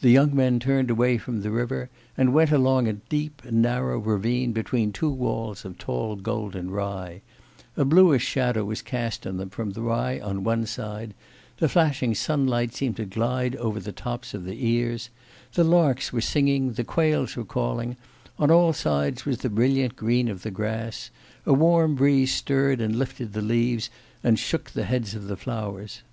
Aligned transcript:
The 0.00 0.10
young 0.12 0.32
men 0.32 0.60
turned 0.60 0.90
away 0.90 1.18
from 1.18 1.40
the 1.40 1.50
river 1.50 1.90
and 2.16 2.32
went 2.32 2.52
along 2.52 2.86
a 2.86 2.92
deep 2.92 3.42
and 3.44 3.60
narrow 3.60 3.98
ravine 3.98 4.52
between 4.52 4.92
two 4.92 5.10
walls 5.10 5.64
of 5.64 5.76
tall 5.76 6.14
golden 6.14 6.70
rye; 6.70 7.20
a 7.76 7.84
bluish 7.84 8.24
shadow 8.24 8.64
was 8.64 8.80
cast 8.80 9.26
on 9.26 9.38
them 9.38 9.50
from 9.50 9.72
the 9.72 9.82
rye 9.82 10.20
on 10.20 10.44
one 10.44 10.66
side; 10.66 11.14
the 11.56 11.68
flashing 11.68 12.14
sunlight 12.14 12.74
seemed 12.74 12.94
to 12.98 13.04
glide 13.06 13.56
over 13.56 13.80
the 13.80 13.90
tops 13.90 14.34
of 14.34 14.44
the 14.44 14.64
ears; 14.64 15.10
the 15.54 15.64
larks 15.64 16.12
were 16.12 16.20
singing, 16.20 16.74
the 16.74 16.84
quails 16.84 17.34
were 17.34 17.44
calling: 17.44 17.96
on 18.38 18.52
all 18.52 18.72
sides 18.72 19.24
was 19.26 19.38
the 19.38 19.50
brilliant 19.50 19.96
green 19.96 20.28
of 20.28 20.42
the 20.44 20.52
grass; 20.52 21.10
a 21.44 21.52
warm 21.52 21.96
breeze 21.96 22.32
stirred 22.32 22.80
and 22.80 22.94
lifted 22.96 23.32
the 23.32 23.42
leaves 23.42 23.90
and 24.22 24.38
shook 24.38 24.70
the 24.70 24.84
heads 24.84 25.16
of 25.16 25.26
the 25.26 25.36
flowers. 25.36 26.04